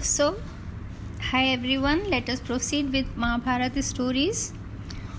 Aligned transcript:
So, 0.00 0.36
hi 1.20 1.48
everyone, 1.48 2.08
let 2.08 2.28
us 2.28 2.38
proceed 2.38 2.92
with 2.92 3.16
Mahabharata 3.16 3.82
stories. 3.82 4.52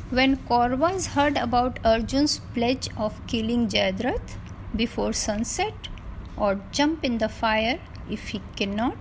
When 0.10 0.38
Kauravas 0.38 1.08
heard 1.08 1.36
about 1.36 1.84
Arjun's 1.84 2.40
pledge 2.54 2.88
of 2.96 3.20
killing 3.28 3.68
Jayadratha 3.68 4.38
before 4.74 5.12
sunset 5.12 5.90
or 6.38 6.62
jump 6.72 7.04
in 7.04 7.18
the 7.18 7.28
fire 7.28 7.78
if 8.10 8.30
he 8.30 8.42
cannot 8.56 8.96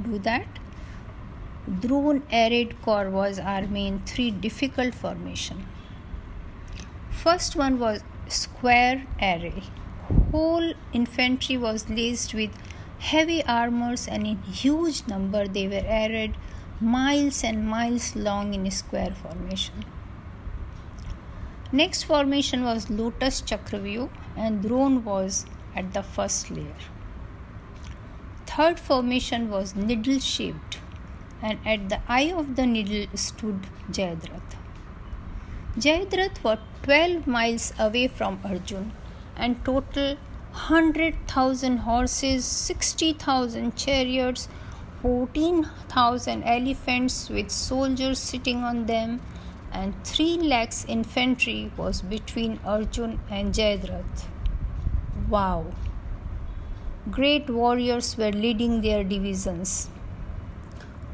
do 0.00 0.20
that, 0.20 0.46
Drona 1.80 2.22
arrayed 2.32 2.76
Kauravas' 2.82 3.44
army 3.44 3.88
in 3.88 3.98
three 4.06 4.30
difficult 4.30 4.94
formations. 4.94 5.64
First 7.10 7.56
one 7.56 7.80
was 7.80 8.04
square 8.28 9.04
array. 9.20 9.64
Whole 10.30 10.72
infantry 10.92 11.56
was 11.56 11.88
laced 11.90 12.32
with 12.32 12.52
heavy 13.10 13.42
armors 13.44 14.08
and 14.08 14.26
in 14.26 14.38
huge 14.60 15.02
number 15.06 15.46
they 15.56 15.66
were 15.72 15.86
arrayed 15.98 16.36
miles 16.80 17.42
and 17.44 17.66
miles 17.74 18.14
long 18.16 18.52
in 18.54 18.70
square 18.70 19.12
formation. 19.22 19.84
Next 21.72 22.04
formation 22.04 22.64
was 22.64 22.90
lotus 22.90 23.40
chakravyuh 23.42 24.08
and 24.36 24.62
Drona 24.62 25.00
was 25.00 25.46
at 25.74 25.92
the 25.92 26.02
first 26.02 26.50
layer. 26.50 26.82
Third 28.46 28.80
formation 28.80 29.50
was 29.50 29.74
needle 29.76 30.18
shaped 30.18 30.78
and 31.42 31.58
at 31.66 31.88
the 31.88 32.00
eye 32.08 32.32
of 32.42 32.54
the 32.56 32.66
needle 32.66 33.06
stood 33.14 33.66
Jayadratha. 33.90 34.60
Jayadratha 35.78 36.44
was 36.44 36.58
12 36.82 37.26
miles 37.26 37.72
away 37.78 38.08
from 38.08 38.40
Arjun 38.44 38.92
and 39.36 39.64
total 39.64 40.16
100,000 40.56 41.78
horses, 41.78 42.44
60,000 42.44 43.76
chariots, 43.76 44.48
14,000 45.02 46.42
elephants 46.42 47.28
with 47.28 47.50
soldiers 47.50 48.18
sitting 48.18 48.64
on 48.64 48.86
them, 48.86 49.20
and 49.70 49.94
3 50.04 50.38
lakhs 50.38 50.86
infantry 50.88 51.70
was 51.76 52.00
between 52.00 52.58
Arjun 52.64 53.20
and 53.30 53.52
Jayadratha. 53.52 54.24
Wow! 55.28 55.66
Great 57.10 57.50
warriors 57.50 58.16
were 58.16 58.32
leading 58.32 58.80
their 58.80 59.04
divisions. 59.04 59.90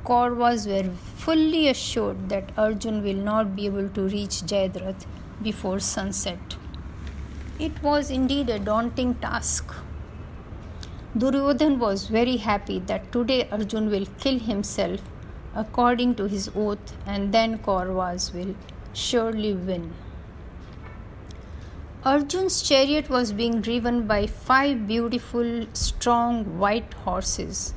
Kauravas 0.04 0.66
were 0.66 0.88
fully 1.26 1.68
assured 1.68 2.28
that 2.28 2.52
Arjun 2.56 3.02
will 3.02 3.22
not 3.32 3.54
be 3.56 3.66
able 3.66 3.88
to 3.90 4.02
reach 4.02 4.42
Jayadratha 4.54 5.06
before 5.42 5.80
sunset. 5.80 6.61
It 7.64 7.80
was 7.80 8.10
indeed 8.10 8.48
a 8.50 8.58
daunting 8.58 9.14
task. 9.24 9.72
Duryodhan 11.16 11.78
was 11.78 12.08
very 12.08 12.38
happy 12.38 12.80
that 12.86 13.12
today 13.12 13.48
Arjun 13.52 13.88
will 13.88 14.06
kill 14.18 14.40
himself 14.40 15.02
according 15.54 16.16
to 16.16 16.24
his 16.24 16.50
oath 16.56 16.96
and 17.06 17.32
then 17.32 17.58
Kauravas 17.58 18.34
will 18.34 18.56
surely 18.92 19.54
win. 19.54 19.94
Arjun's 22.04 22.60
chariot 22.62 23.08
was 23.08 23.30
being 23.30 23.60
driven 23.60 24.08
by 24.08 24.26
five 24.26 24.88
beautiful, 24.88 25.66
strong 25.72 26.58
white 26.58 26.92
horses. 27.04 27.74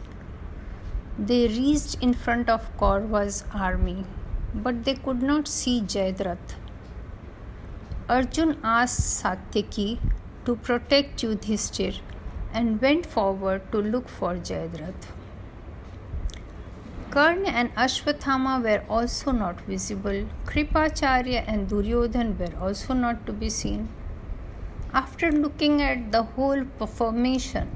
They 1.20 1.48
reached 1.48 1.98
in 2.02 2.16
front 2.16 2.50
of 2.50 2.76
Kauravas' 2.78 3.44
army, 3.54 4.04
but 4.52 4.84
they 4.84 4.96
could 4.96 5.22
not 5.22 5.48
see 5.48 5.82
Jayadratha. 5.82 6.65
Arjun 8.08 8.60
asked 8.64 9.24
Satyaki 9.24 9.98
to 10.46 10.56
protect 10.56 11.24
Yudhishthir 11.24 12.02
and 12.54 12.80
went 12.80 13.04
forward 13.04 13.64
to 13.72 13.80
look 13.80 14.08
for 14.08 14.36
Jayadratha. 14.36 15.08
Karna 17.10 17.50
and 17.50 17.74
Ashwathama 17.74 18.62
were 18.64 18.84
also 18.88 19.32
not 19.32 19.60
visible. 19.62 20.28
Kripacharya 20.46 21.46
and 21.48 21.68
Duryodhan 21.68 22.38
were 22.38 22.54
also 22.62 22.94
not 22.94 23.26
to 23.26 23.34
be 23.34 23.50
seen. 23.50 23.90
After 24.94 25.32
looking 25.32 25.82
at 25.82 26.12
the 26.12 26.22
whole 26.22 26.64
formation, 26.86 27.72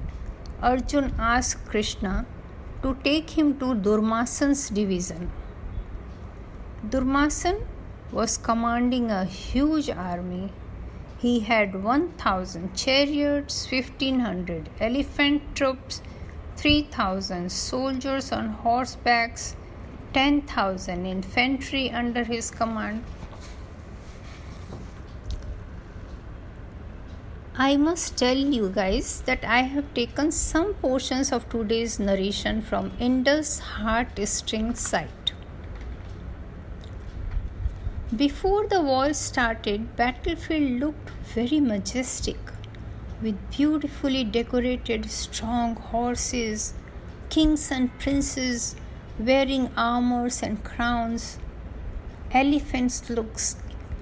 Arjun 0.62 1.16
asked 1.18 1.66
Krishna 1.66 2.28
to 2.84 2.96
take 3.04 3.32
him 3.32 3.58
to 3.58 3.74
Durmasan's 3.74 4.70
division. 4.70 5.32
Durmasan 6.88 7.66
was 8.12 8.38
commanding 8.38 9.12
a 9.12 9.26
huge 9.26 9.90
army. 9.90 10.52
He 11.18 11.42
had 11.42 11.84
1000 11.84 12.76
chariots, 12.76 13.70
1500 13.72 14.70
elephant 14.80 15.56
troops, 15.56 16.02
3000 16.56 17.52
soldiers 17.52 18.32
on 18.32 18.56
horsebacks, 18.64 19.56
10,000 20.14 21.06
infantry 21.06 21.92
under 21.92 22.24
his 22.24 22.50
command. 22.50 23.04
I 27.56 27.76
must 27.76 28.18
tell 28.18 28.38
you 28.38 28.70
guys 28.70 29.22
that 29.26 29.44
I 29.44 29.64
have 29.64 29.94
taken 29.94 30.32
some 30.32 30.76
portions 30.76 31.34
of 31.34 31.50
today's 31.50 32.00
narration 32.00 32.62
from 32.62 32.94
Indus 33.00 33.60
Heartstring 33.60 34.78
site. 34.78 35.19
Before 38.16 38.66
the 38.66 38.82
war 38.82 39.14
started, 39.14 39.96
battlefield 39.96 40.80
looked 40.80 41.12
very 41.36 41.60
majestic 41.60 42.38
with 43.22 43.38
beautifully 43.52 44.24
decorated 44.24 45.12
strong 45.12 45.76
horses, 45.76 46.74
kings 47.30 47.70
and 47.72 47.96
princes 48.00 48.76
wearing 49.20 49.70
armors 49.78 50.42
and 50.42 50.64
crowns. 50.64 51.38
Elephants 52.32 53.08
looks, 53.12 53.58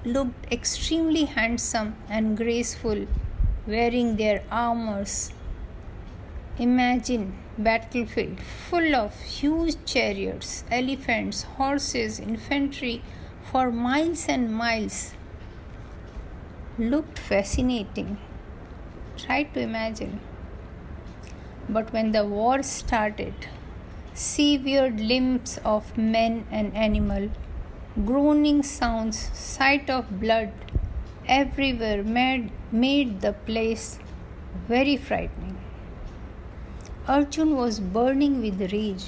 looked 0.06 0.53
extremely 0.53 1.25
handsome 1.25 1.97
and 2.07 2.38
graceful 2.38 3.07
wearing 3.67 4.16
their 4.16 4.41
armors. 4.50 5.34
Imagine 6.57 7.38
battlefield 7.57 8.40
full 8.40 8.96
of 8.96 9.19
huge 9.19 9.75
chariots, 9.84 10.63
elephants, 10.72 11.44
horses, 11.44 12.22
infantry, 12.22 13.01
for 13.52 13.72
miles 13.72 14.28
and 14.28 14.53
miles 14.53 15.13
looked 16.78 17.18
fascinating. 17.18 18.18
Try 19.18 19.44
to 19.44 19.59
imagine. 19.59 20.19
But 21.69 21.94
when 21.94 22.12
the 22.12 22.25
war 22.25 22.62
started, 22.63 23.34
severed 24.13 25.00
limbs 25.00 25.59
of 25.63 25.97
men 25.97 26.46
and 26.52 26.75
animal, 26.75 27.30
groaning 28.06 28.63
sounds, 28.63 29.18
sight 29.34 29.90
of 29.90 30.19
blood 30.19 30.52
everywhere 31.28 32.03
made, 32.03 32.52
made 32.72 33.22
the 33.22 33.34
place 33.34 34.00
very 34.68 34.97
frightening. 34.97 35.58
Arjun 37.08 37.56
was 37.56 37.79
burning 37.79 38.41
with 38.41 38.72
rage. 38.74 39.06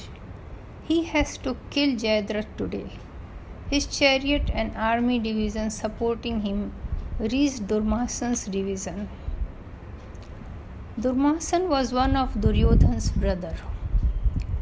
He 0.86 1.04
has 1.04 1.38
to 1.40 1.58
kill 1.70 1.90
Jayadratha 1.90 2.58
today. 2.58 2.90
His 3.70 3.86
chariot 3.86 4.50
and 4.52 4.76
army 4.76 5.20
division 5.20 5.70
supporting 5.70 6.42
him 6.42 6.74
reached 7.20 7.68
Durmasan's 7.68 8.46
division. 8.46 9.10
Durmasan 11.00 11.68
was 11.70 11.94
one 11.94 12.16
of 12.16 12.42
Duryodhan's 12.42 13.12
brother. 13.12 13.56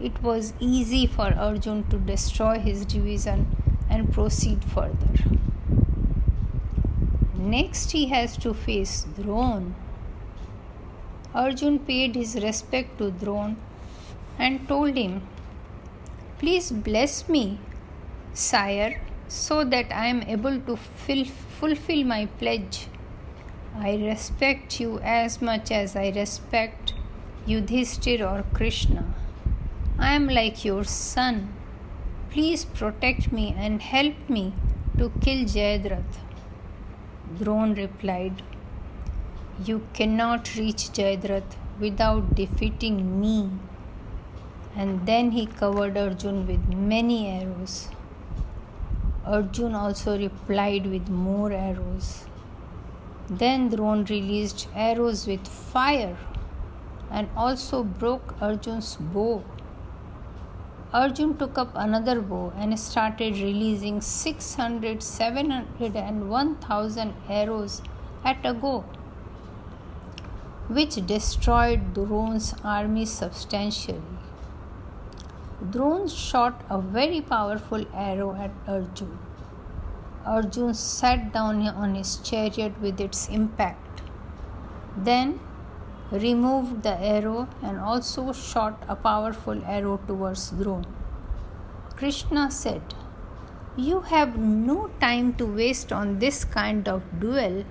It 0.02 0.22
was 0.22 0.54
easy 0.60 1.08
for 1.08 1.34
Arjun 1.34 1.84
to 1.90 1.98
destroy 1.98 2.60
his 2.60 2.86
division 2.86 3.48
and 3.90 4.12
proceed 4.12 4.64
further. 4.64 5.16
Next, 7.38 7.92
he 7.92 8.08
has 8.08 8.36
to 8.38 8.54
face 8.54 9.08
Drona. 9.20 9.74
Arjun 11.34 11.80
paid 11.80 12.16
his 12.16 12.36
respect 12.36 12.98
to 12.98 13.10
Drona 13.12 13.56
and 14.38 14.68
told 14.68 14.98
him, 14.98 15.22
Please 16.40 16.72
bless 16.72 17.30
me 17.30 17.60
Sire, 18.38 19.02
so 19.28 19.64
that 19.64 19.92
I 19.92 20.06
am 20.06 20.22
able 20.22 20.60
to 20.68 20.76
fil- 20.76 21.26
fulfill 21.60 22.04
my 22.04 22.28
pledge. 22.42 22.86
I 23.76 23.96
respect 23.96 24.80
you 24.80 25.00
as 25.00 25.42
much 25.42 25.72
as 25.72 25.96
I 25.96 26.10
respect 26.10 26.94
Yudhishthir 27.48 28.22
or 28.30 28.44
Krishna. 28.54 29.04
I 29.98 30.14
am 30.14 30.28
like 30.28 30.64
your 30.64 30.84
son. 30.84 31.52
Please 32.30 32.64
protect 32.64 33.32
me 33.32 33.56
and 33.58 33.82
help 33.82 34.30
me 34.30 34.54
to 35.00 35.12
kill 35.20 35.44
Jayadratha. 35.56 36.22
Drona 37.42 37.74
replied, 37.74 38.44
You 39.66 39.82
cannot 39.94 40.56
reach 40.56 40.90
Jayadratha 40.92 41.56
without 41.80 42.36
defeating 42.36 43.20
me. 43.20 43.50
And 44.76 45.08
then 45.08 45.32
he 45.32 45.48
covered 45.48 45.98
Arjun 45.98 46.46
with 46.46 46.68
many 46.68 47.26
arrows. 47.28 47.88
Arjun 49.28 49.76
also 49.76 50.18
replied 50.18 50.86
with 50.86 51.10
more 51.10 51.52
arrows. 51.52 52.26
Then 53.30 53.68
Drona 53.68 54.06
released 54.10 54.70
arrows 54.74 55.28
with 55.28 55.46
fire 55.46 56.16
and 57.12 57.28
also 57.36 57.84
broke 57.84 58.36
Arjun's 58.42 58.96
bow. 58.96 59.44
Arjun 60.94 61.38
took 61.38 61.58
up 61.58 61.74
another 61.76 62.22
bow 62.22 62.54
and 62.56 62.80
started 62.80 63.34
releasing 63.34 64.00
600, 64.00 65.04
700, 65.04 65.98
and 65.98 66.30
1000 66.30 67.14
arrows 67.28 67.82
at 68.24 68.46
a 68.46 68.54
go, 68.54 68.86
which 70.70 71.06
destroyed 71.06 71.94
Drona's 71.94 72.56
army 72.64 73.06
substantially. 73.06 74.17
Drona 75.60 76.08
shot 76.08 76.64
a 76.70 76.80
very 76.80 77.20
powerful 77.20 77.84
arrow 77.92 78.36
at 78.36 78.52
Arjun. 78.68 79.18
Arjun 80.24 80.72
sat 80.76 81.34
down 81.34 81.68
on 81.68 81.96
his 81.96 82.18
chariot 82.18 82.80
with 82.80 83.02
its 83.02 83.28
impact. 83.28 84.02
Then 84.96 85.40
removed 86.12 86.84
the 86.84 86.96
arrow 87.02 87.48
and 87.64 87.80
also 87.80 88.34
shot 88.34 88.84
a 88.88 88.96
powerful 88.96 89.60
arrow 89.66 90.00
towards 90.06 90.52
Drona. 90.52 90.88
Krishna 91.96 92.52
said, 92.52 92.94
You 93.76 94.02
have 94.02 94.38
no 94.38 94.92
time 95.00 95.34
to 95.38 95.46
waste 95.48 95.92
on 95.92 96.20
this 96.20 96.46
kind 96.46 96.88
of 96.88 97.02
duel. 97.20 97.64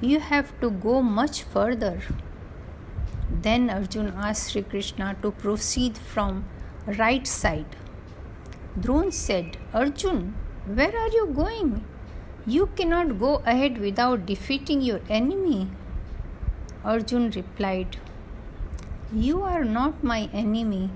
You 0.00 0.20
have 0.20 0.58
to 0.60 0.70
go 0.70 1.02
much 1.02 1.42
further. 1.42 2.00
Then 3.30 3.68
Arjun 3.68 4.14
asked 4.16 4.52
Sri 4.52 4.62
Krishna 4.62 5.14
to 5.20 5.30
proceed 5.30 5.98
from 5.98 6.46
right 6.96 7.26
side. 7.26 7.76
Drona 8.80 9.12
said, 9.12 9.56
Arjun, 9.74 10.34
where 10.66 10.96
are 10.96 11.08
you 11.08 11.26
going? 11.34 11.84
You 12.46 12.66
cannot 12.76 13.18
go 13.18 13.42
ahead 13.44 13.78
without 13.78 14.24
defeating 14.24 14.80
your 14.80 15.00
enemy. 15.10 15.68
Arjun 16.84 17.30
replied, 17.30 17.98
You 19.12 19.42
are 19.42 19.64
not 19.64 20.02
my 20.02 20.30
enemy, 20.32 20.90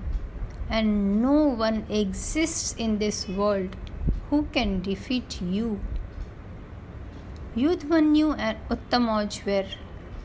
and 0.69 1.21
no 1.21 1.33
one 1.49 1.85
exists 1.89 2.73
in 2.77 2.97
this 2.97 3.27
world 3.27 3.75
who 4.29 4.47
can 4.53 4.81
defeat 4.81 5.41
you. 5.41 5.79
Yudhmanyu 7.55 8.35
and 8.39 8.57
Uttamaj 8.69 9.45
were 9.45 9.67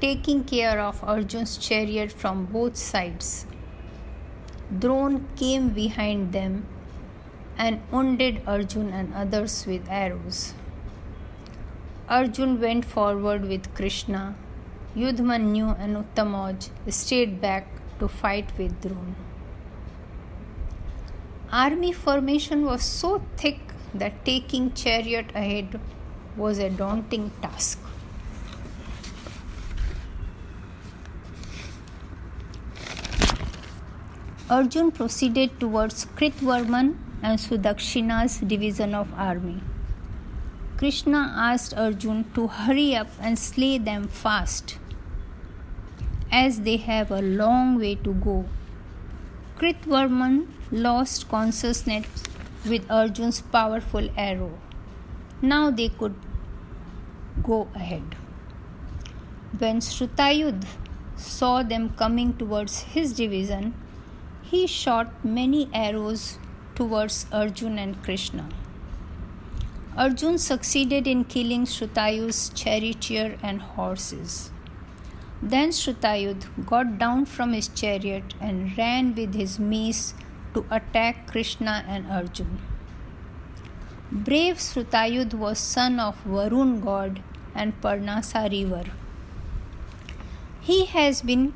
taking 0.00 0.44
care 0.44 0.80
of 0.80 1.04
Arjun's 1.04 1.58
chariot 1.58 2.10
from 2.10 2.46
both 2.46 2.76
sides. 2.76 3.44
Drona 4.76 5.20
came 5.36 5.70
behind 5.70 6.32
them 6.32 6.66
and 7.56 7.80
wounded 7.90 8.42
Arjun 8.46 8.90
and 8.90 9.14
others 9.14 9.64
with 9.66 9.88
arrows. 9.88 10.52
Arjun 12.08 12.60
went 12.60 12.84
forward 12.84 13.48
with 13.48 13.74
Krishna. 13.74 14.34
Yudhmanyu 14.94 15.78
and 15.78 15.96
Uttamaj 15.96 16.68
stayed 16.88 17.40
back 17.40 17.66
to 17.98 18.08
fight 18.08 18.52
with 18.58 18.80
Drona. 18.82 19.14
Army 21.50 21.92
formation 21.92 22.66
was 22.66 22.82
so 22.82 23.22
thick 23.38 23.60
that 23.94 24.24
taking 24.26 24.72
chariot 24.74 25.30
ahead 25.34 25.80
was 26.36 26.58
a 26.58 26.68
daunting 26.68 27.30
task. 27.40 27.78
Arjun 34.50 34.90
proceeded 34.90 35.60
towards 35.60 36.06
Kritvarman 36.16 36.96
and 37.22 37.38
Sudakshina's 37.38 38.38
division 38.38 38.94
of 38.94 39.12
army. 39.12 39.60
Krishna 40.78 41.34
asked 41.36 41.74
Arjun 41.74 42.24
to 42.34 42.46
hurry 42.46 42.96
up 42.96 43.08
and 43.20 43.38
slay 43.38 43.76
them 43.76 44.08
fast, 44.08 44.78
as 46.32 46.62
they 46.62 46.78
have 46.78 47.10
a 47.10 47.20
long 47.20 47.78
way 47.78 47.96
to 47.96 48.14
go. 48.14 48.46
Kritvarman 49.58 50.46
lost 50.72 51.28
consciousness 51.28 52.06
with 52.64 52.90
Arjun's 52.90 53.42
powerful 53.42 54.08
arrow. 54.16 54.58
Now 55.42 55.70
they 55.70 55.90
could 55.90 56.14
go 57.42 57.68
ahead. 57.74 58.14
When 59.58 59.80
Shrutayudh 59.80 60.64
saw 61.16 61.62
them 61.62 61.90
coming 61.90 62.32
towards 62.32 62.80
his 62.94 63.12
division, 63.12 63.74
he 64.50 64.66
shot 64.66 65.08
many 65.22 65.68
arrows 65.74 66.38
towards 66.74 67.26
Arjun 67.30 67.78
and 67.78 68.02
Krishna. 68.02 68.48
Arjun 69.94 70.38
succeeded 70.38 71.06
in 71.06 71.24
killing 71.24 71.66
Shrutayud's 71.66 72.48
charioteer 72.50 73.36
and 73.42 73.60
horses. 73.60 74.50
Then 75.42 75.68
Shrutayudh 75.70 76.46
got 76.64 76.98
down 76.98 77.26
from 77.26 77.52
his 77.52 77.68
chariot 77.68 78.34
and 78.40 78.76
ran 78.78 79.14
with 79.14 79.34
his 79.34 79.58
mace 79.58 80.14
to 80.54 80.64
attack 80.70 81.26
Krishna 81.26 81.84
and 81.86 82.06
Arjun. 82.06 82.58
Brave 84.10 84.56
Shrutayudh 84.56 85.34
was 85.34 85.58
son 85.58 86.00
of 86.00 86.24
Varun 86.24 86.80
god 86.82 87.20
and 87.54 87.78
Parnasa 87.82 88.50
river. 88.50 88.84
He 90.62 90.86
has 90.86 91.20
been 91.20 91.52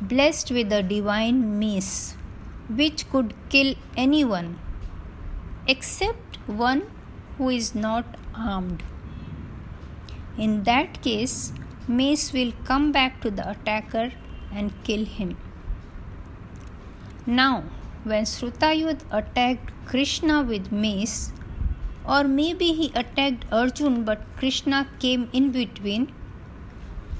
blessed 0.00 0.50
with 0.50 0.72
a 0.72 0.82
divine 0.82 1.58
mace 1.60 2.16
which 2.68 3.08
could 3.10 3.34
kill 3.48 3.74
anyone 3.96 4.58
except 5.66 6.38
one 6.46 6.82
who 7.38 7.48
is 7.48 7.74
not 7.74 8.04
armed. 8.34 8.82
In 10.36 10.64
that 10.64 11.02
case, 11.02 11.52
mace 11.86 12.32
will 12.32 12.52
come 12.64 12.92
back 12.92 13.20
to 13.20 13.30
the 13.30 13.48
attacker 13.50 14.12
and 14.52 14.72
kill 14.84 15.04
him. 15.04 15.36
Now, 17.26 17.64
when 18.04 18.24
Shrutayudh 18.24 19.02
attacked 19.10 19.70
Krishna 19.86 20.42
with 20.42 20.72
mace, 20.72 21.32
or 22.06 22.24
maybe 22.24 22.72
he 22.72 22.92
attacked 22.94 23.44
Arjun 23.52 24.04
but 24.04 24.22
Krishna 24.36 24.88
came 24.98 25.28
in 25.32 25.52
between, 25.52 26.12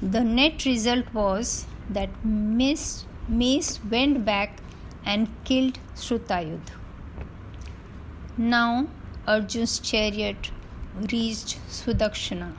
the 0.01 0.23
net 0.23 0.65
result 0.65 1.13
was 1.13 1.65
that 1.89 2.09
mace, 2.25 3.05
mace 3.29 3.79
went 3.89 4.25
back 4.25 4.57
and 5.05 5.27
killed 5.43 5.79
Shrutayudh. 5.95 6.69
Now 8.37 8.87
Arjun's 9.27 9.79
chariot 9.79 10.51
reached 11.11 11.59
Sudakshina 11.69 12.53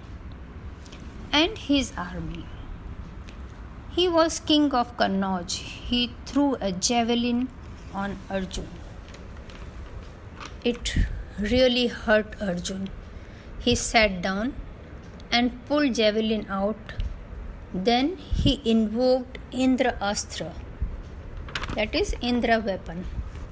and 1.33 1.59
his 1.59 1.93
army. 1.97 2.45
He 3.91 4.09
was 4.09 4.41
king 4.41 4.73
of 4.73 4.97
Kannauj. 4.97 5.51
He 5.91 6.13
threw 6.27 6.57
a 6.61 6.73
javelin 6.73 7.49
on 7.93 8.19
Arjun. 8.31 8.69
It 10.65 10.97
really 11.39 11.87
hurt 11.87 12.35
Arjun. 12.41 12.89
He 13.61 13.75
sat 13.75 14.21
down 14.23 14.55
and 15.31 15.65
pulled 15.67 15.95
javelin 15.95 16.47
out. 16.49 16.95
Then 17.73 18.17
he 18.17 18.61
invoked 18.65 19.39
Indra 19.53 19.97
Astra 20.01 20.53
that 21.77 21.95
is 21.95 22.15
Indra 22.21 22.59
weapon, 22.61 23.05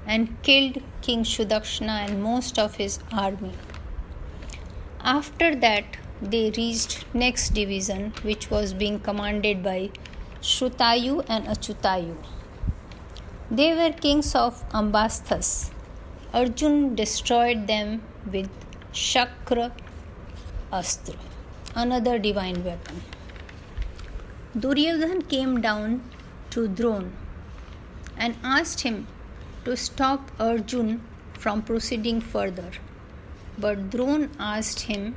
and 0.05 0.41
killed 0.43 0.77
King 1.01 1.23
Sudakshina 1.23 1.95
and 2.07 2.23
most 2.23 2.57
of 2.57 2.75
his 2.75 2.99
army. 3.11 3.51
After 5.01 5.53
that, 5.55 5.97
they 6.21 6.51
reached 6.55 7.05
next 7.13 7.53
division, 7.53 8.13
which 8.21 8.49
was 8.49 8.73
being 8.73 8.99
commanded 8.99 9.61
by 9.61 9.89
Shrutayu 10.41 11.25
and 11.27 11.47
Achutayu. 11.47 12.15
They 13.51 13.73
were 13.75 13.91
kings 13.91 14.33
of 14.35 14.63
Ambasthas. 14.71 15.71
Arjun 16.33 16.95
destroyed 16.95 17.67
them 17.67 18.01
with 18.31 18.49
Shakra 18.93 19.71
Astra, 20.71 21.15
another 21.75 22.17
divine 22.17 22.63
weapon. 22.63 23.01
Duryodhan 24.57 25.27
came 25.27 25.59
down 25.61 26.01
to 26.51 26.67
Drona 26.67 27.11
and 28.17 28.35
asked 28.43 28.81
him 28.81 29.07
to 29.65 29.75
stop 29.75 30.31
Arjun 30.39 31.01
from 31.33 31.61
proceeding 31.61 32.21
further. 32.21 32.71
But 33.57 33.89
Drona 33.89 34.29
asked 34.39 34.81
him 34.81 35.15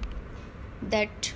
that 0.83 1.33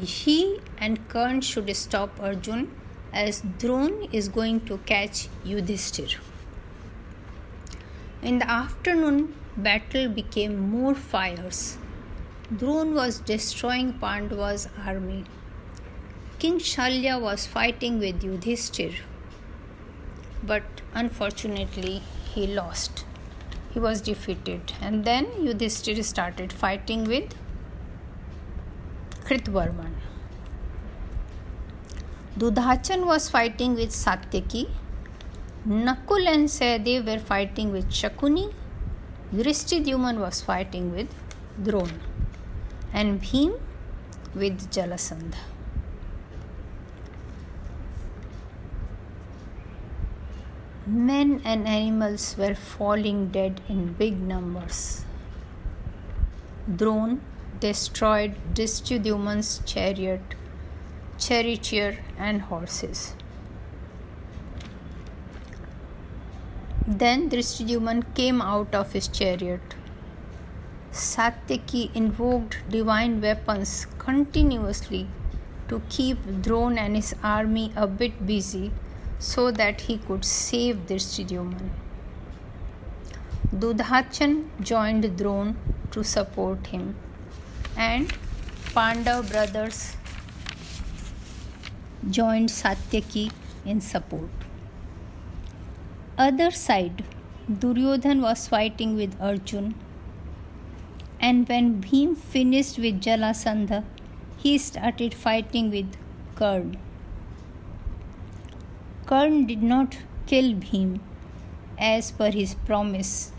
he 0.00 0.60
and 0.78 1.06
Karn 1.08 1.40
should 1.40 1.74
stop 1.76 2.18
Arjun 2.20 2.70
as 3.12 3.42
Drona 3.58 4.08
is 4.12 4.28
going 4.28 4.60
to 4.66 4.78
catch 4.78 5.28
Yudhishthir. 5.44 6.16
In 8.22 8.38
the 8.38 8.50
afternoon, 8.50 9.34
battle 9.56 10.08
became 10.08 10.58
more 10.70 10.94
fierce. 10.94 11.76
Drona 12.56 12.92
was 12.92 13.18
destroying 13.18 13.92
Pandava's 13.94 14.68
army. 14.86 15.24
King 16.38 16.58
Shalya 16.58 17.20
was 17.20 17.46
fighting 17.46 17.98
with 17.98 18.22
Yudhishthir 18.22 18.94
but 20.42 20.62
unfortunately 20.94 22.02
he 22.34 22.46
lost. 22.46 23.04
He 23.72 23.80
was 23.80 24.00
defeated, 24.00 24.72
and 24.80 25.04
then 25.04 25.26
Yudhishthir 25.46 26.04
started 26.04 26.52
fighting 26.52 27.04
with 27.04 27.34
Kritvarman. 29.24 29.94
Dudhachan 32.38 33.06
was 33.06 33.28
fighting 33.30 33.74
with 33.74 33.90
Satyaki. 33.90 34.68
Nakul 35.66 36.26
and 36.26 36.48
Sahadev 36.48 37.06
were 37.06 37.18
fighting 37.18 37.72
with 37.72 37.88
Shakuni, 37.90 38.52
Drishtidyuman 39.32 40.18
was 40.18 40.42
fighting 40.42 40.92
with 40.92 41.08
Drona 41.62 42.00
and 42.92 43.22
Bhim 43.22 43.58
with 44.34 44.70
Jalasandha. 44.70 45.51
Men 50.84 51.40
and 51.44 51.68
animals 51.68 52.34
were 52.36 52.56
falling 52.56 53.28
dead 53.28 53.60
in 53.68 53.92
big 53.92 54.20
numbers. 54.20 55.04
Drona 56.74 57.20
destroyed 57.60 58.34
Drishtidyuman's 58.52 59.60
chariot, 59.64 60.34
charioteer, 61.18 62.00
and 62.18 62.42
horses. 62.42 63.14
Then 66.84 67.30
Drishtidyuman 67.30 68.02
came 68.16 68.42
out 68.42 68.74
of 68.74 68.92
his 68.92 69.06
chariot. 69.06 69.76
Satyaki 70.90 71.94
invoked 71.94 72.58
divine 72.68 73.20
weapons 73.20 73.86
continuously 73.98 75.06
to 75.68 75.80
keep 75.88 76.18
Drona 76.42 76.80
and 76.80 76.96
his 76.96 77.14
army 77.22 77.72
a 77.76 77.86
bit 77.86 78.26
busy 78.26 78.72
so 79.30 79.50
that 79.52 79.82
he 79.82 79.98
could 79.98 80.24
save 80.24 80.78
Drishtidyuman. 80.86 81.70
Dudhachan 83.64 84.48
joined 84.60 85.16
Drona 85.16 85.54
to 85.92 86.02
support 86.02 86.66
him, 86.66 86.96
and 87.76 88.12
Pandav 88.74 89.30
brothers 89.30 89.96
joined 92.10 92.48
Satyaki 92.48 93.30
in 93.64 93.80
support. 93.80 94.30
Other 96.18 96.50
side, 96.50 97.04
Duryodhan 97.48 98.22
was 98.22 98.48
fighting 98.48 98.96
with 98.96 99.18
Arjun, 99.20 99.74
and 101.20 101.48
when 101.48 101.74
Bhim 101.82 102.16
finished 102.16 102.78
with 102.78 103.00
Jalasandha, 103.00 103.84
he 104.38 104.58
started 104.58 105.14
fighting 105.14 105.70
with 105.70 105.94
Karn. 106.34 106.78
Karn 109.06 109.46
did 109.46 109.62
not 109.62 109.96
kill 110.26 110.54
Bhim 110.54 111.00
as 111.76 112.12
per 112.12 112.30
his 112.30 112.54
promise, 112.54 113.32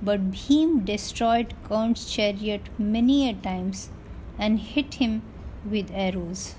but 0.00 0.30
Bhim 0.30 0.84
destroyed 0.84 1.54
Karn's 1.64 2.10
chariot 2.10 2.68
many 2.78 3.28
a 3.28 3.34
times 3.34 3.90
and 4.38 4.60
hit 4.60 4.94
him 4.94 5.22
with 5.68 5.90
arrows. 5.92 6.54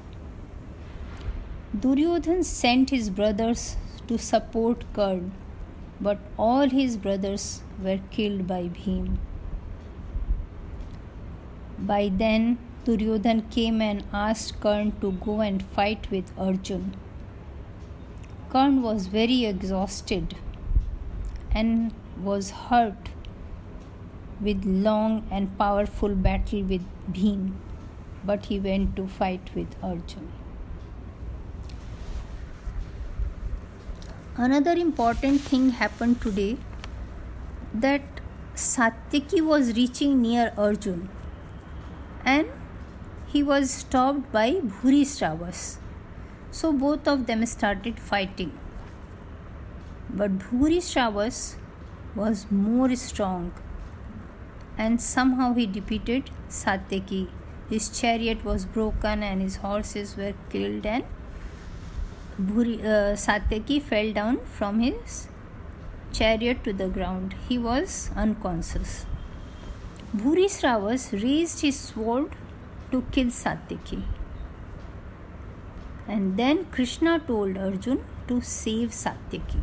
Duryodhan 1.79 2.43
sent 2.43 2.89
his 2.89 3.10
brothers 3.10 3.77
to 4.08 4.17
support 4.17 4.84
Karn, 4.93 5.31
but 6.01 6.20
all 6.38 6.70
his 6.70 6.98
brothers 6.98 7.63
were 7.81 8.00
killed 8.12 8.46
by 8.48 8.63
Bhim. 8.63 9.17
By 11.79 12.12
then, 12.13 12.58
Duryodhan 12.84 13.50
came 13.50 13.81
and 13.81 14.03
asked 14.12 14.60
Karn 14.60 14.91
to 15.00 15.13
go 15.13 15.39
and 15.39 15.63
fight 15.63 16.12
with 16.12 16.31
Arjun. 16.38 16.93
Karn 18.51 18.81
was 18.81 19.08
very 19.08 19.46
exhausted 19.46 20.36
and 21.51 21.93
was 22.22 22.50
hurt 22.51 23.10
with 24.41 24.65
long 24.65 25.25
and 25.31 25.58
powerful 25.58 26.15
battle 26.15 26.63
with 26.63 26.84
Bhim, 27.13 27.53
but 28.25 28.48
he 28.48 28.60
went 28.60 28.98
to 28.98 29.08
fight 29.08 29.51
with 29.55 29.77
Arjun. 29.81 30.27
Another 34.36 34.74
important 34.74 35.39
thing 35.39 35.70
happened 35.70 36.20
today 36.22 36.58
that 37.74 38.01
Satyaki 38.55 39.41
was 39.41 39.77
reaching 39.77 40.22
near 40.22 40.51
Arjun 40.58 41.08
and 42.25 42.50
he 43.27 43.43
was 43.43 43.72
stopped 43.72 44.29
by 44.34 44.55
Bhurishravas. 44.55 45.77
So 46.51 46.74
both 46.74 47.08
of 47.08 47.27
them 47.27 47.46
started 47.46 48.00
fighting. 48.00 48.51
But 50.10 50.38
Bhurishravas 50.39 51.55
was 52.15 52.46
more 52.51 52.93
strong 52.96 53.53
and 54.77 55.01
somehow 55.01 55.53
he 55.53 55.65
defeated 55.65 56.29
Satyaki. 56.50 57.29
His 57.70 57.89
chariot 57.89 58.43
was 58.43 58.65
broken 58.65 59.24
and 59.24 59.41
his 59.41 59.58
horses 59.58 60.17
were 60.17 60.34
killed 60.50 60.86
and 60.86 61.05
Bhuri, 62.39 62.79
uh, 62.79 63.15
Satyaki 63.15 63.81
fell 63.81 64.12
down 64.13 64.39
from 64.46 64.79
his 64.79 65.27
chariot 66.12 66.63
to 66.63 66.74
the 66.74 66.88
ground. 66.88 67.36
He 67.48 67.58
was 67.58 68.10
unconscious. 68.15 69.05
Bhurisravas 70.15 71.12
raised 71.24 71.62
his 71.62 71.79
sword 71.79 72.36
to 72.91 73.03
kill 73.12 73.27
Satyaki. 73.27 74.03
And 76.13 76.38
then 76.38 76.65
Krishna 76.72 77.20
told 77.25 77.58
Arjun 77.58 78.00
to 78.27 78.41
save 78.41 78.89
Satyaki. 78.89 79.62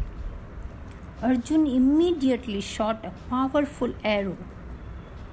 Arjun 1.23 1.67
immediately 1.67 2.63
shot 2.63 3.05
a 3.09 3.11
powerful 3.33 3.93
arrow 4.03 4.39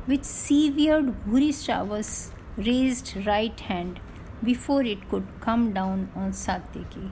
which 0.07 0.25
severed 0.25 1.13
Bhurisravas' 1.27 2.31
raised 2.57 3.13
right 3.25 3.63
hand 3.69 4.01
before 4.43 4.81
it 4.83 5.07
could 5.09 5.31
come 5.39 5.71
down 5.79 6.09
on 6.15 6.33
Satyaki. 6.33 7.09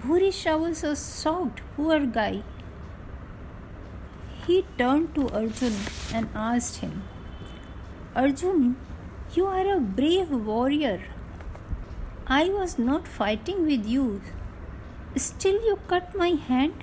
Bhurisravas 0.00 0.82
was 0.88 1.06
shocked, 1.22 1.62
poor 1.76 2.00
guy. 2.18 2.42
He 4.44 4.64
turned 4.76 5.14
to 5.14 5.28
Arjun 5.28 5.74
and 6.12 6.28
asked 6.34 6.78
him, 6.78 7.02
Arjun, 8.16 8.76
you 9.34 9.46
are 9.46 9.76
a 9.76 9.78
brave 9.78 10.30
warrior. 10.30 11.00
I 12.26 12.48
was 12.48 12.78
not 12.78 13.06
fighting 13.06 13.66
with 13.66 13.84
you. 13.84 14.22
Still, 15.14 15.62
you 15.62 15.78
cut 15.88 16.16
my 16.16 16.28
hand. 16.28 16.82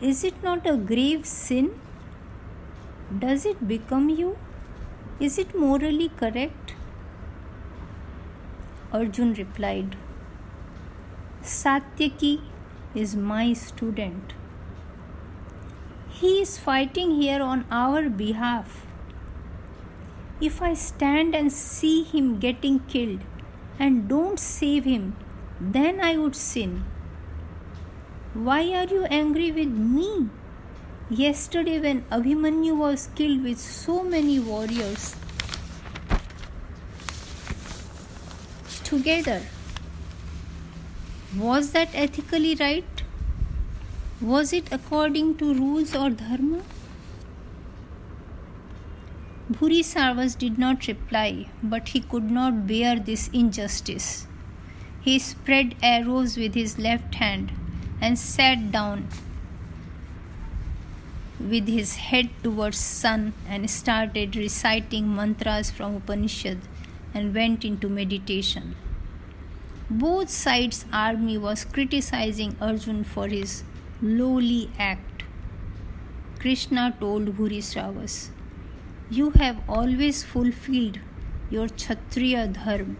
Is 0.00 0.24
it 0.24 0.42
not 0.42 0.66
a 0.66 0.74
grave 0.74 1.26
sin? 1.26 1.78
Does 3.18 3.44
it 3.44 3.68
become 3.68 4.08
you? 4.08 4.38
Is 5.20 5.38
it 5.38 5.54
morally 5.54 6.08
correct? 6.16 6.72
Arjun 8.90 9.34
replied, 9.34 9.96
Satyaki 11.42 12.40
is 12.94 13.14
my 13.14 13.52
student. 13.52 14.32
He 16.08 16.40
is 16.40 16.56
fighting 16.56 17.20
here 17.20 17.42
on 17.42 17.66
our 17.70 18.08
behalf. 18.08 18.86
If 20.40 20.62
I 20.62 20.72
stand 20.72 21.34
and 21.34 21.52
see 21.52 22.02
him 22.02 22.38
getting 22.38 22.78
killed 22.80 23.20
and 23.78 24.08
don't 24.08 24.38
save 24.38 24.84
him, 24.84 25.16
then 25.60 26.00
I 26.00 26.16
would 26.16 26.36
sin. 26.36 26.84
Why 28.34 28.60
are 28.74 28.84
you 28.84 29.04
angry 29.04 29.50
with 29.50 29.68
me? 29.68 30.28
Yesterday, 31.08 31.80
when 31.80 32.02
Abhimanyu 32.10 32.76
was 32.76 33.08
killed 33.14 33.42
with 33.42 33.58
so 33.58 34.02
many 34.02 34.38
warriors 34.40 35.14
together, 38.84 39.40
was 41.36 41.70
that 41.70 41.88
ethically 41.94 42.56
right? 42.56 43.02
Was 44.20 44.52
it 44.52 44.72
according 44.72 45.36
to 45.36 45.54
rules 45.54 45.94
or 45.94 46.10
dharma? 46.10 46.62
Bhurisravas 49.50 50.36
did 50.36 50.58
not 50.58 50.88
reply, 50.88 51.48
but 51.62 51.90
he 51.90 52.00
could 52.00 52.30
not 52.30 52.66
bear 52.66 52.98
this 52.98 53.28
injustice. 53.32 54.26
He 55.00 55.20
spread 55.20 55.76
arrows 55.80 56.36
with 56.36 56.54
his 56.54 56.78
left 56.80 57.14
hand 57.14 57.52
and 58.00 58.18
sat 58.18 58.72
down 58.72 59.08
with 61.38 61.68
his 61.68 61.96
head 61.96 62.30
towards 62.42 62.78
sun 62.78 63.34
and 63.48 63.70
started 63.70 64.34
reciting 64.34 65.14
mantras 65.14 65.70
from 65.70 65.94
Upanishad 65.94 66.58
and 67.14 67.32
went 67.32 67.64
into 67.64 67.88
meditation. 67.88 68.74
Both 69.88 70.30
sides' 70.30 70.84
army 70.92 71.38
was 71.38 71.64
criticizing 71.64 72.56
Arjun 72.60 73.04
for 73.04 73.28
his 73.28 73.62
lowly 74.02 74.70
act. 74.76 75.22
Krishna 76.40 76.96
told 76.98 77.36
Bhurisravas, 77.36 78.30
You 79.08 79.30
have 79.30 79.58
always 79.68 80.24
fulfilled 80.24 80.98
your 81.48 81.68
Kshatriya 81.68 82.48
dharma. 82.48 82.96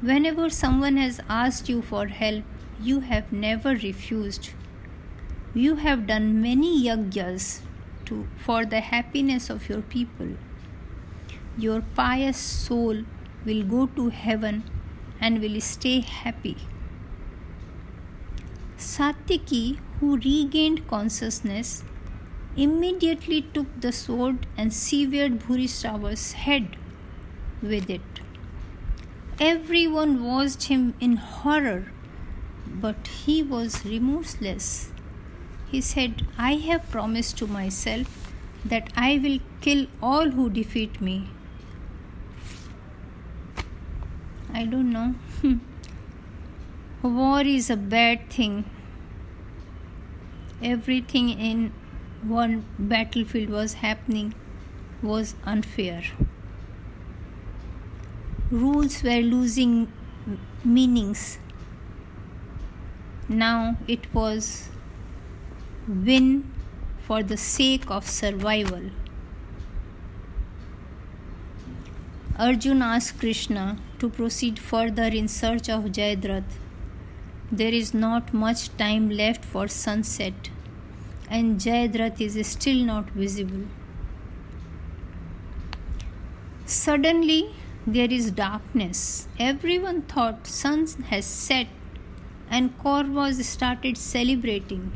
Whenever 0.00 0.50
someone 0.50 0.96
has 0.96 1.20
asked 1.28 1.68
you 1.68 1.80
for 1.80 2.08
help, 2.08 2.42
you 2.82 2.98
have 3.00 3.32
never 3.32 3.70
refused. 3.70 4.50
You 5.54 5.76
have 5.76 6.08
done 6.08 6.42
many 6.42 6.84
yajnas 6.86 7.60
to, 8.06 8.26
for 8.36 8.64
the 8.64 8.80
happiness 8.80 9.48
of 9.48 9.68
your 9.68 9.82
people. 9.82 10.30
Your 11.56 11.82
pious 11.94 12.38
soul 12.38 13.04
will 13.44 13.62
go 13.62 13.86
to 13.86 14.08
heaven 14.08 14.64
and 15.20 15.40
will 15.40 15.60
stay 15.60 16.00
happy. 16.00 16.56
Satyaki, 18.76 19.78
who 20.00 20.16
regained 20.16 20.88
consciousness, 20.88 21.84
immediately 22.56 23.42
took 23.42 23.80
the 23.80 23.92
sword 23.92 24.46
and 24.56 24.72
severed 24.72 25.38
Bhurisrava's 25.40 26.32
head 26.32 26.76
with 27.62 27.88
it. 27.88 28.20
Everyone 29.38 30.24
watched 30.24 30.64
him 30.64 30.94
in 31.00 31.16
horror, 31.16 31.92
but 32.66 33.06
he 33.06 33.42
was 33.42 33.84
remorseless. 33.84 34.90
He 35.70 35.80
said, 35.80 36.26
I 36.36 36.54
have 36.56 36.90
promised 36.90 37.38
to 37.38 37.46
myself 37.46 38.32
that 38.64 38.92
I 38.96 39.18
will 39.22 39.38
kill 39.60 39.86
all 40.02 40.30
who 40.30 40.50
defeat 40.50 41.00
me. 41.00 41.30
I 44.52 44.64
don't 44.64 44.90
know. 44.92 45.14
War 47.02 47.40
is 47.40 47.70
a 47.70 47.76
bad 47.76 48.28
thing. 48.28 48.64
Everything 50.62 51.30
in 51.30 51.72
one 52.22 52.64
battlefield 52.78 53.50
was 53.50 53.74
happening 53.74 54.34
was 55.02 55.34
unfair. 55.44 56.02
Rules 58.50 59.02
were 59.02 59.20
losing 59.20 59.92
meanings. 60.64 61.38
Now 63.28 63.76
it 63.86 64.12
was 64.12 64.68
win 65.88 66.50
for 67.06 67.22
the 67.22 67.36
sake 67.36 67.90
of 67.90 68.08
survival. 68.08 68.90
Arjun 72.38 72.82
asked 72.82 73.18
Krishna 73.20 73.76
to 73.98 74.08
proceed 74.08 74.58
further 74.58 75.04
in 75.04 75.28
search 75.28 75.68
of 75.68 75.84
Jayadratha. 75.84 76.58
There 77.52 77.72
is 77.72 77.92
not 77.92 78.32
much 78.32 78.76
time 78.76 79.10
left 79.10 79.44
for 79.44 79.68
sunset, 79.68 80.50
and 81.30 81.60
Jayadratha 81.60 82.20
is 82.20 82.46
still 82.46 82.84
not 82.84 83.10
visible. 83.10 83.62
Suddenly, 86.66 87.54
there 87.86 88.10
is 88.10 88.30
darkness. 88.30 89.28
Everyone 89.38 90.02
thought 90.02 90.46
sun 90.46 90.86
has 91.10 91.24
set, 91.24 91.68
and 92.50 92.76
Kauravas 92.78 93.42
started 93.44 93.96
celebrating. 93.96 94.92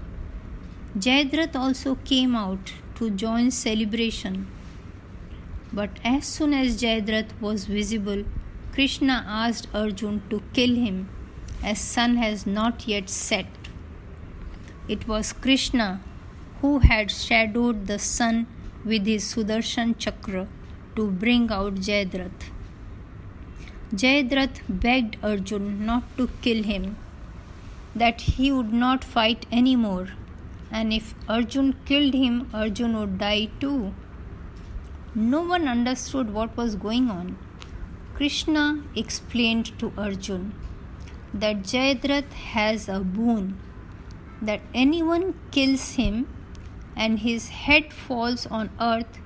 Jayadratha 0.98 1.56
also 1.56 1.94
came 2.04 2.34
out 2.36 2.74
to 2.96 3.10
join 3.10 3.50
celebration. 3.50 4.46
But 5.72 5.90
as 6.04 6.26
soon 6.26 6.52
as 6.52 6.80
Jayadratha 6.80 7.40
was 7.40 7.64
visible, 7.64 8.24
Krishna 8.72 9.24
asked 9.26 9.68
Arjun 9.72 10.22
to 10.30 10.42
kill 10.52 10.74
him 10.74 11.08
as 11.62 11.80
sun 11.80 12.16
has 12.16 12.46
not 12.46 12.86
yet 12.86 13.08
set. 13.08 13.46
It 14.86 15.08
was 15.08 15.32
Krishna 15.32 16.00
who 16.64 16.78
had 16.78 17.10
shadowed 17.10 17.86
the 17.88 17.98
sun 17.98 18.46
with 18.90 19.04
his 19.04 19.24
Sudarshan 19.30 19.90
Chakra 19.98 20.46
to 20.96 21.10
bring 21.10 21.50
out 21.56 21.74
Jayadratha. 21.74 22.46
Jayadratha 24.02 24.62
begged 24.84 25.18
Arjun 25.22 25.84
not 25.84 26.04
to 26.16 26.30
kill 26.40 26.62
him, 26.62 26.96
that 27.94 28.22
he 28.22 28.50
would 28.50 28.72
not 28.72 29.04
fight 29.04 29.44
any 29.52 29.76
more 29.76 30.08
and 30.70 30.92
if 30.92 31.14
Arjun 31.28 31.74
killed 31.84 32.14
him, 32.14 32.48
Arjun 32.52 32.98
would 32.98 33.18
die 33.18 33.48
too. 33.60 33.92
No 35.14 35.42
one 35.42 35.68
understood 35.68 36.32
what 36.32 36.56
was 36.56 36.76
going 36.76 37.10
on. 37.10 37.36
Krishna 38.14 38.82
explained 38.96 39.78
to 39.80 39.92
Arjun 39.98 40.54
that 41.34 41.62
Jayadratha 41.74 42.32
has 42.54 42.88
a 42.88 43.00
boon 43.00 43.58
that 44.40 44.62
anyone 44.72 45.34
kills 45.50 45.92
him 46.00 46.26
and 46.96 47.20
his 47.20 47.48
head 47.48 47.92
falls 47.92 48.46
on 48.46 48.70
earth, 48.80 49.18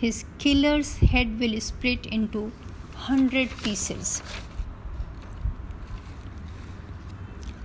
his 0.00 0.24
killer's 0.38 0.96
head 0.98 1.38
will 1.38 1.60
split 1.60 2.06
into 2.06 2.52
hundred 2.94 3.50
pieces. 3.62 4.22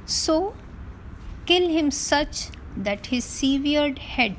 So, 0.06 0.54
kill 1.46 1.70
him 1.70 1.92
such 1.92 2.50
that 2.78 3.08
his 3.08 3.24
severed 3.24 4.00
head 4.00 4.36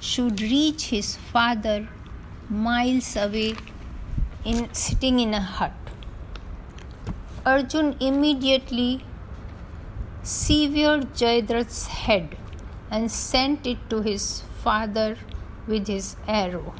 should 0.00 0.40
reach 0.40 0.86
his 0.86 1.16
father 1.16 1.88
miles 2.48 3.16
away 3.16 3.54
in 4.44 4.72
sitting 4.72 5.20
in 5.20 5.34
a 5.34 5.40
hut. 5.40 5.72
Arjun 7.46 7.96
immediately 8.00 9.04
severed 10.22 11.14
Jayadratha's 11.14 11.86
head 11.86 12.36
and 12.90 13.10
sent 13.10 13.66
it 13.66 13.78
to 13.90 14.00
his 14.02 14.42
father 14.66 15.16
with 15.66 15.86
his 15.86 16.16
arrow. 16.26 16.74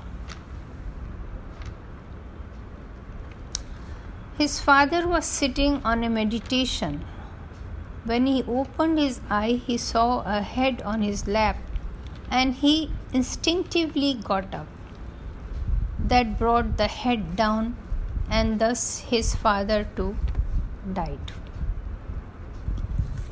His 4.39 4.61
father 4.61 5.07
was 5.07 5.25
sitting 5.25 5.83
on 5.85 6.03
a 6.03 6.11
meditation 6.11 7.05
when 8.05 8.27
he 8.27 8.43
opened 8.43 8.99
his 8.99 9.21
eye, 9.31 9.61
he 9.67 9.79
saw 9.79 10.23
a 10.27 10.43
head 10.43 10.83
on 10.83 11.01
his 11.01 11.27
lap 11.27 11.57
and 12.31 12.55
he 12.55 12.91
instinctively 13.15 14.13
got 14.13 14.55
up. 14.55 14.67
That 15.99 16.39
brought 16.39 16.77
the 16.77 16.87
head 16.87 17.35
down, 17.35 17.77
and 18.29 18.59
thus 18.59 18.99
his 18.99 19.35
father 19.35 19.87
too 19.97 20.17
died. 20.93 21.33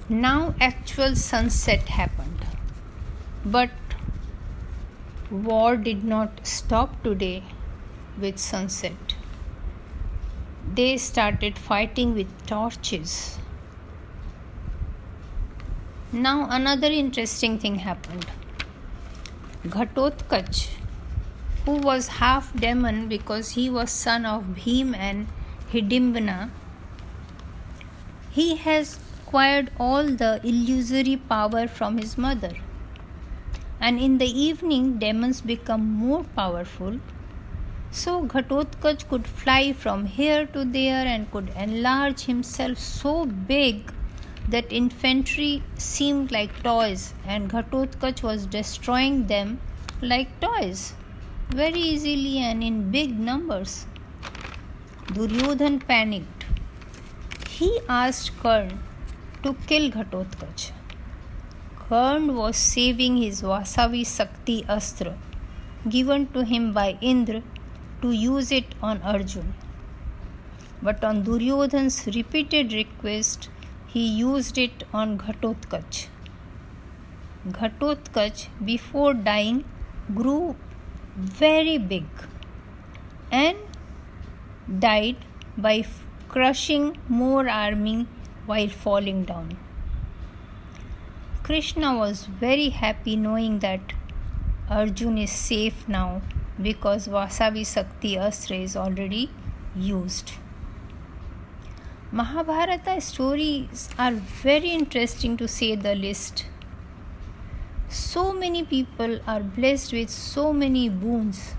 Now, 0.08 0.54
actual 0.58 1.16
sunset 1.16 1.88
happened, 1.88 2.46
but 3.44 3.70
war 5.32 5.76
did 5.76 6.04
not 6.04 6.46
stop 6.46 7.02
today 7.02 7.42
with 8.20 8.38
sunset. 8.38 9.16
They 10.74 10.96
started 10.96 11.58
fighting 11.58 12.14
with 12.14 12.46
torches 12.46 13.38
now, 16.14 16.46
another 16.50 16.88
interesting 16.88 17.58
thing 17.58 17.76
happened. 17.76 18.26
Ghatotkach, 19.66 20.68
who 21.64 21.76
was 21.76 22.08
half 22.08 22.54
demon 22.54 23.08
because 23.08 23.52
he 23.52 23.70
was 23.70 23.90
son 23.90 24.26
of 24.26 24.42
Bhim 24.58 24.94
and 24.94 25.28
Hidimbana, 25.72 26.50
he 28.30 28.56
has 28.56 28.98
acquired 29.22 29.70
all 29.80 30.04
the 30.04 30.38
illusory 30.44 31.16
power 31.16 31.66
from 31.66 31.96
his 31.96 32.18
mother. 32.18 32.52
And 33.82 33.98
in 33.98 34.18
the 34.18 34.30
evening, 34.48 34.98
demons 34.98 35.40
become 35.40 35.84
more 35.84 36.22
powerful. 36.36 37.00
So 37.90 38.22
Ghatotkach 38.22 39.08
could 39.08 39.26
fly 39.26 39.72
from 39.72 40.06
here 40.06 40.46
to 40.46 40.64
there 40.64 41.04
and 41.04 41.28
could 41.32 41.50
enlarge 41.56 42.20
himself 42.20 42.78
so 42.78 43.26
big 43.26 43.92
that 44.48 44.72
infantry 44.72 45.64
seemed 45.76 46.30
like 46.30 46.62
toys 46.62 47.12
and 47.26 47.50
Ghatotkach 47.50 48.22
was 48.22 48.46
destroying 48.46 49.26
them 49.26 49.60
like 50.00 50.28
toys 50.40 50.94
very 51.50 51.80
easily 51.80 52.38
and 52.38 52.62
in 52.62 52.90
big 52.90 53.18
numbers. 53.18 53.86
Duryodhan 55.08 55.80
panicked. 55.80 56.46
He 57.48 57.80
asked 57.88 58.38
Karn 58.40 58.78
to 59.42 59.54
kill 59.66 59.90
Ghatotkach. 59.90 60.70
Karn 61.92 62.34
was 62.34 62.56
saving 62.56 63.18
his 63.18 63.42
Vasavi 63.42 64.02
Sakti 64.06 64.64
Astra 64.66 65.14
given 65.86 66.22
to 66.34 66.42
him 66.42 66.72
by 66.72 66.96
Indra 67.02 67.42
to 68.00 68.12
use 68.12 68.50
it 68.50 68.74
on 68.80 69.02
Arjun. 69.02 69.52
But 70.80 71.04
on 71.04 71.22
Duryodhan's 71.22 72.06
repeated 72.14 72.72
request, 72.72 73.50
he 73.88 74.04
used 74.06 74.56
it 74.56 74.84
on 74.94 75.18
Ghatotkach. 75.18 76.06
Ghatotkach, 77.46 78.46
before 78.64 79.12
dying, 79.12 79.62
grew 80.14 80.56
very 81.14 81.76
big 81.76 82.06
and 83.30 83.58
died 84.78 85.16
by 85.58 85.84
crushing 86.30 86.96
more 87.06 87.46
army 87.50 88.06
while 88.46 88.70
falling 88.86 89.24
down. 89.24 89.58
Krishna 91.44 91.98
was 91.98 92.26
very 92.26 92.68
happy 92.68 93.16
knowing 93.16 93.58
that 93.58 93.80
Arjun 94.70 95.18
is 95.18 95.32
safe 95.32 95.88
now 95.88 96.22
because 96.60 97.08
Vasavi 97.08 97.66
Sakti 97.66 98.16
Astra 98.16 98.58
is 98.58 98.76
already 98.76 99.28
used. 99.74 100.34
Mahabharata 102.12 103.00
stories 103.00 103.88
are 103.98 104.12
very 104.12 104.70
interesting 104.70 105.36
to 105.36 105.48
say 105.48 105.74
the 105.74 105.96
least. 105.96 106.46
So 107.88 108.32
many 108.32 108.62
people 108.64 109.18
are 109.26 109.40
blessed 109.40 109.92
with 109.92 110.10
so 110.10 110.52
many 110.52 110.88
boons. 110.88 111.54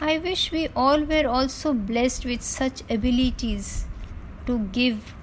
I 0.00 0.18
wish 0.18 0.50
we 0.50 0.66
all 0.74 1.04
were 1.04 1.28
also 1.28 1.74
blessed 1.74 2.24
with 2.24 2.42
such 2.42 2.82
abilities 2.90 3.84
to 4.46 4.58
give 4.72 5.14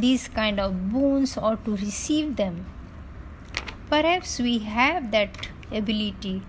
these 0.00 0.28
kind 0.28 0.60
of 0.60 0.92
boons 0.92 1.36
or 1.36 1.56
to 1.64 1.76
receive 1.76 2.36
them. 2.36 2.66
Perhaps 3.90 4.38
we 4.38 4.58
have 4.58 5.10
that 5.10 5.48
ability, 5.72 6.42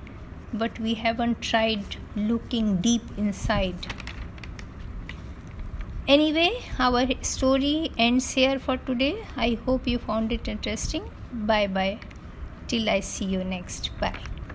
but 0.54 0.80
we 0.80 0.96
haven't 0.96 1.42
tried 1.42 1.98
looking 2.16 2.78
deep 2.78 3.04
inside. 3.18 3.88
Anyway, 6.08 6.52
our 6.80 7.06
story 7.22 7.92
ends 7.98 8.32
here 8.32 8.60
for 8.60 8.78
today. 8.78 9.26
I 9.36 9.58
hope 9.66 9.88
you 9.88 10.00
found 10.00 10.32
it 10.32 10.48
interesting. 10.48 11.10
Bye 11.34 11.68
bye. 11.68 12.00
Till 12.68 12.90
I 12.90 13.02
see 13.02 13.26
you 13.26 13.44
next. 13.44 13.92
Bye. 14.00 14.37